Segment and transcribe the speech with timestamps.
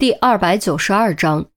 [0.00, 1.50] 第二百九十二章，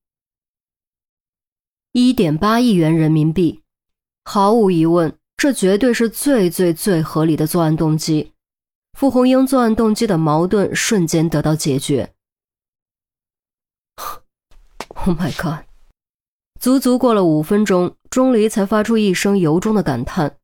[1.94, 3.62] 一点八亿元人民币，
[4.26, 8.34] 毫无疑问，这绝对是最最最合理的作案动机。
[9.00, 12.14] 傅红英作案动机的矛盾瞬间得到解决。
[14.90, 15.64] Oh my god！
[16.60, 20.36] 足足过了五分钟，钟离才发出一声由衷的感叹。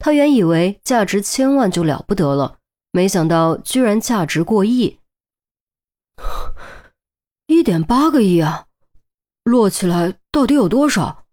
[0.00, 2.58] 他原以为价值千万就了不得了，
[2.90, 4.98] 没想到居然价值过亿。
[7.64, 8.66] 一点八个亿啊！
[9.44, 11.24] 摞起来到底有多少？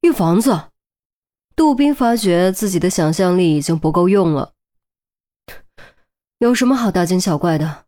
[0.00, 0.62] 一房子。
[1.54, 4.54] 杜宾发觉自己的想象力已经不够用了。
[6.40, 7.84] 有什么好大惊小怪的？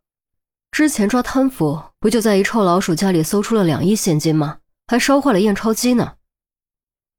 [0.71, 4.59] 之前抓贪腐不就在一臭老鼠家里搜出了两亿现金吗？
[4.87, 6.13] 还烧坏了验钞机呢。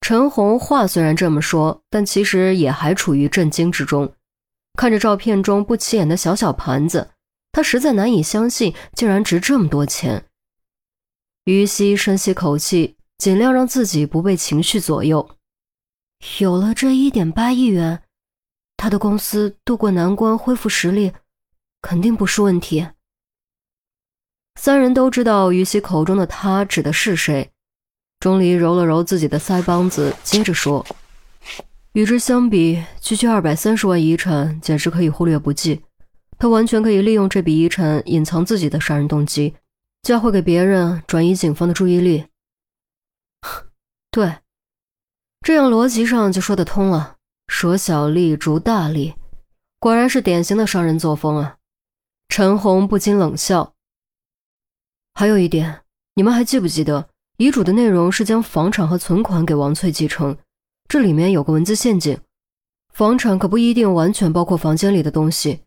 [0.01, 4.11] 陈红话虽然这么说，但其实也还处于震惊之中。
[4.79, 7.11] 看着照片中不起眼的小小盘子，
[7.53, 10.25] 他实在难以相信，竟然值这么多钱。
[11.45, 15.31] 于西深吸口气，尽量让自己不被情绪左右。
[16.39, 18.03] 有了这一点八亿元，
[18.77, 21.13] 他的公司渡过难关，恢复实力，
[21.81, 22.87] 肯定不是问题。
[24.61, 27.51] 三人都知道于西口中的他指的是谁。
[28.19, 30.85] 钟离揉了揉自己的腮帮子，接着说
[31.95, 35.81] ：“与之相比，区区二百三十万遗产简直可以忽略不计。
[36.39, 39.55] 他完全可以利用这笔遗产隐藏自己的杀人动机。”
[40.03, 42.27] 教会给别人，转移警方的注意力。
[44.11, 44.39] 对，
[45.43, 47.17] 这样逻辑上就说得通了。
[47.47, 49.15] 舍小利逐大利，
[49.79, 51.57] 果然是典型的商人作风啊！
[52.29, 53.75] 陈红不禁冷笑。
[55.15, 55.83] 还有一点，
[56.15, 60.37] 你们还记不记得遗嘱的内容是将房产和存款给王翠继承？
[60.89, 62.19] 这里面有个文字陷阱，
[62.93, 65.65] 房产可不一定完全包括房间里的东西。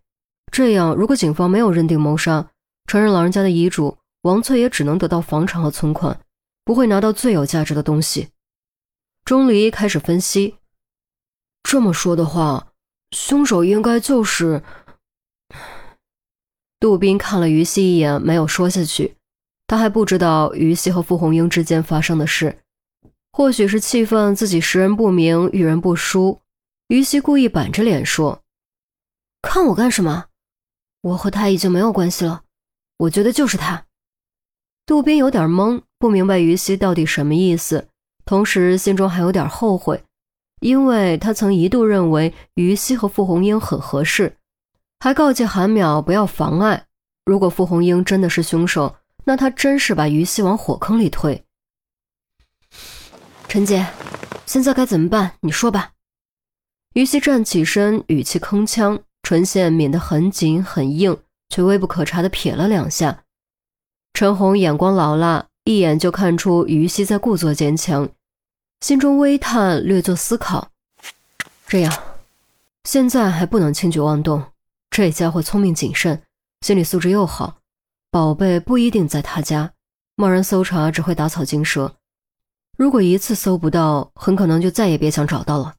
[0.51, 2.49] 这样，如果警方没有认定谋杀，
[2.87, 3.97] 承认老人家的遗嘱。
[4.23, 6.19] 王翠也只能得到房产和存款，
[6.65, 8.29] 不会拿到最有价值的东西。
[9.25, 10.57] 钟离开始分析。
[11.61, 12.73] 这么说的话，
[13.11, 14.63] 凶手应该就是……
[16.79, 19.15] 杜宾看了于西一眼，没有说下去。
[19.67, 22.59] 他还不知道于西和傅红英之间发生的事，
[23.31, 26.41] 或许是气愤自己识人不明，遇人不淑。
[26.87, 28.41] 于西故意板着脸说
[29.41, 30.27] ：“看我干什么？
[31.01, 32.43] 我和他已经没有关系了。
[32.97, 33.85] 我觉得就是他。”
[34.85, 37.87] 杜宾有点懵，不明白于西到底什么意思，
[38.25, 40.03] 同时心中还有点后悔，
[40.59, 44.35] 因为他曾一度认为于西和傅红英很合适，
[44.99, 46.85] 还告诫韩淼不要妨碍。
[47.23, 51.41] 如果傅红英真的是凶手，那他真是把于西往火坑里推。
[53.47, 53.87] 陈姐，
[54.45, 55.31] 现在该怎么办？
[55.39, 55.91] 你说吧。
[56.93, 61.17] 于西站起身，语气铿锵，唇线抿得很紧很硬，
[61.47, 63.22] 却微不可察地撇了两下。
[64.13, 68.07] 陈红眼光老辣，一眼就看出于西在故作坚强，
[68.81, 70.69] 心中微叹，略作思考。
[71.65, 71.91] 这样，
[72.83, 74.43] 现在还不能轻举妄动。
[74.91, 76.21] 这家伙聪明谨慎，
[76.61, 77.57] 心理素质又好，
[78.11, 79.73] 宝贝不一定在他家，
[80.15, 81.95] 贸然搜查只会打草惊蛇。
[82.77, 85.73] 如果一次搜不到，很可能就再也别想找到了。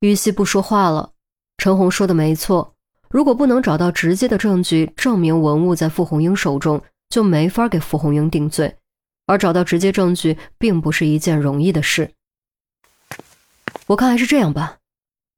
[0.00, 1.12] 于西不说话了。
[1.56, 2.74] 陈红说的没错。
[3.12, 8.74] 如果不能找到直接的证据证明文物在傅红英手中，就没法给傅红英定罪。
[9.26, 12.10] 而找到直接证据并不是一件容易的事。
[13.86, 14.78] 我看还是这样吧，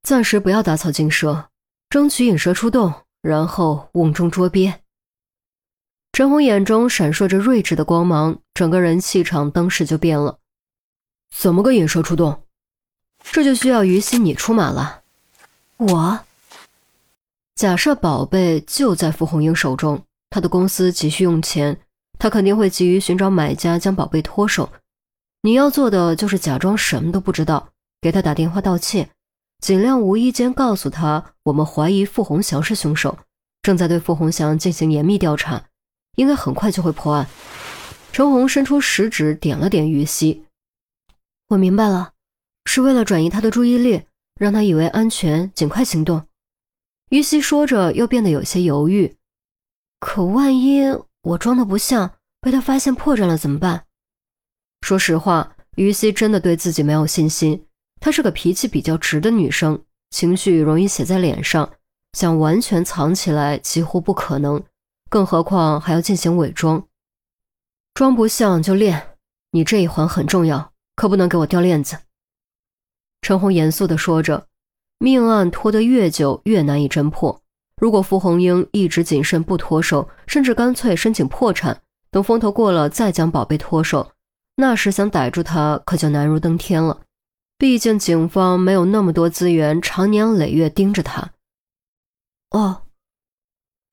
[0.02, 1.50] 暂时不要打草惊蛇，
[1.90, 4.80] 争取引蛇出洞，然后瓮中捉鳖。
[6.12, 10.38] 陈红眼中闪烁着睿智的光芒，整个人气场当时就变了。
[11.34, 12.44] 怎么个引蛇出洞？
[13.32, 15.02] 这就需要于西你出马了。
[15.78, 16.20] 我。
[17.54, 21.78] 假设宝贝就在傅红英手中，他的公司急需用钱，
[22.18, 24.68] 他肯定会急于寻找买家将宝贝脱手。
[25.42, 27.68] 你要做的就是假装什么都不知道，
[28.00, 29.08] 给他打电话道歉，
[29.60, 33.16] 尽量无意间告诉他我们怀疑傅红祥是凶手，
[33.62, 35.62] 正在对傅红祥进行严密调查，
[36.16, 37.28] 应该很快就会破案。
[38.10, 40.44] 陈红伸出食指点了点于西，
[41.48, 42.14] 我明白了，
[42.64, 44.02] 是为了转移他的注意力，
[44.40, 46.26] 让他以为安全，尽快行动。
[47.10, 49.16] 于西说着，又变得有些犹豫。
[50.00, 50.82] 可万一
[51.22, 53.86] 我装的不像，被他发现破绽了怎么办？
[54.80, 57.66] 说实话，于西真的对自己没有信心。
[58.00, 61.72] 她是个脾气比较直的女生，情绪容易写在脸上，
[62.12, 64.62] 想完全藏起来几乎不可能，
[65.08, 66.86] 更何况还要进行伪装。
[67.94, 69.16] 装不像就练，
[69.52, 71.96] 你这一环很重要，可不能给我掉链子。
[73.22, 74.48] 陈红严肃地说着。
[74.98, 77.40] 命案拖得越久，越难以侦破。
[77.76, 84.12] 如果傅红英一直谨慎不脱手，甚至干脆申请破产，等风头过了，再将宝贝脱手，
[84.56, 87.02] 那时想逮住他可就难如登天了。
[87.58, 91.32] 毕竟警方没有那么多资源，长年累月盯着他。
[92.50, 92.82] 哦，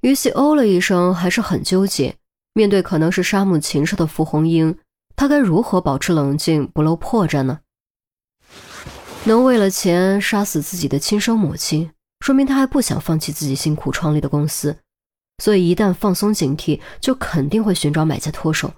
[0.01, 2.15] 于西哦了一声，还是很纠结。
[2.53, 4.77] 面对可能是杀母禽兽的傅红英，
[5.15, 7.59] 他该如何保持冷静，不露破绽呢？
[9.23, 11.91] 能为了钱杀死自己的亲生母亲，
[12.21, 14.75] 说明他还不想放弃自己辛苦创立的公司。
[15.38, 18.73] 所以一旦放松警惕，就肯定会寻找买家脱手。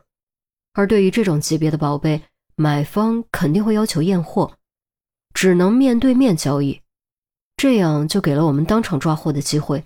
[0.73, 2.21] 而对于这种级别的宝贝，
[2.55, 4.57] 买方肯定会要求验货。
[5.33, 6.81] 只能面对面交易，
[7.55, 9.85] 这样就给了我们当场抓获的机会，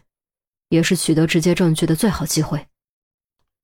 [0.69, 2.65] 也是取得直接证据的最好机会。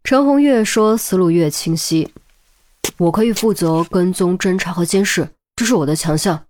[0.03, 2.13] 陈红越说，思路越清晰。
[2.97, 6.45] 我可以负责跟踪、侦查和监视，这是我的强项。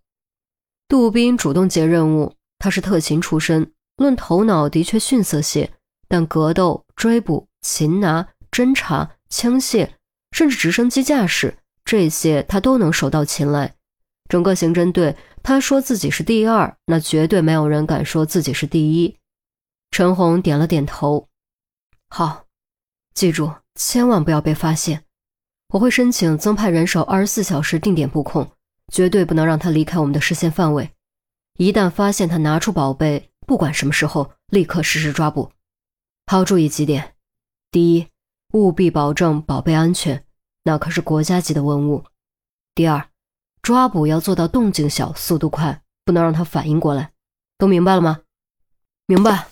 [0.94, 5.74] 杜宾主动接任务，他是特勤出身，论头脑的确逊色些，
[6.08, 9.90] 但格斗、追捕、擒拿、侦查、枪械，
[10.34, 13.74] 甚至直升机驾驶，这些他都能手到擒来。
[14.30, 19.18] 整个刑侦队，他说自己是第二，那绝对没有人敢说自己是第一。
[19.90, 21.28] 陈红点了点头，
[22.10, 22.46] 好，
[23.16, 25.06] 记住，千万不要被发现。
[25.70, 28.48] 我会申请增派人手，二十四小时定点布控，
[28.92, 30.90] 绝对不能让他离开我们的视线范围。
[31.58, 35.52] 一旦发现他拿出宝贝，不管什么时候，立刻实施抓捕。
[36.26, 37.14] 还要注意几点：
[37.72, 38.08] 第一，
[38.54, 40.26] 务必保证宝贝安全，
[40.64, 42.04] 那可是国家级的文物；
[42.74, 43.10] 第二。
[43.62, 47.12] 抓捕要做到动静小、速度快，不能让他反应过来。
[47.58, 48.20] 都明白了吗？
[49.06, 49.48] 明白。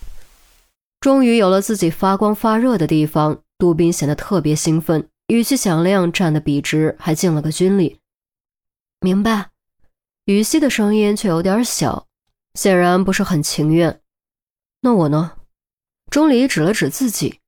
[0.99, 8.00] 终于有了自己发光发热的地方，杜宾显得特别兴奋，语气响亮，站得笔直，还敬了个军礼。
[9.01, 9.49] 明白。
[10.25, 12.07] 于西的声音却有点小，
[12.53, 13.99] 显然不是很情愿。
[14.81, 15.37] 那我呢？
[16.09, 17.39] 钟离指了指自己：“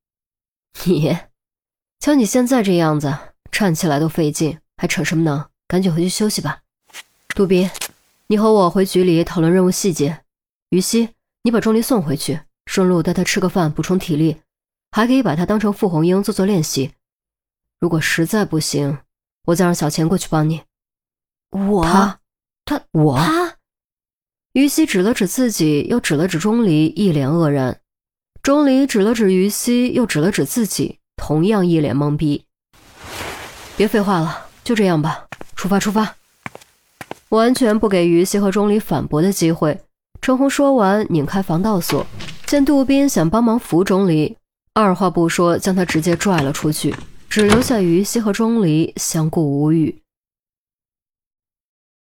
[0.86, 1.18] 你，
[2.00, 3.16] 瞧你现在这样子，
[3.52, 6.62] 站起来都费劲，还逞什么能？”赶紧回去休息吧，
[7.30, 7.70] 杜宾，
[8.28, 10.24] 你和我回局里讨论任务细节。
[10.70, 11.10] 于西，
[11.44, 14.42] 你把钟离送回去，顺路带他吃个饭，补充体力，
[14.92, 16.94] 还可以把他当成傅红英做做练习。
[17.80, 19.00] 如果实在不行，
[19.46, 20.64] 我再让小钱过去帮你。
[21.54, 22.20] 我，他，
[22.66, 23.56] 他，我，他。
[24.54, 27.80] 于西指了指自己，又指了指钟离，一脸愕然。
[28.42, 32.46] 钟离指了指于西，又指了指自己，同样一脸懵逼。
[33.78, 35.28] 别废话了，就这样吧。
[35.56, 36.16] 出发，出发！
[37.30, 39.80] 完全不给于西和钟离反驳的机会。
[40.22, 42.06] 陈红说完，拧开防盗锁，
[42.46, 44.36] 见杜宾想帮忙扶钟离，
[44.74, 46.94] 二话不说将他直接拽了出去，
[47.30, 50.03] 只留下于西和钟离相顾无语。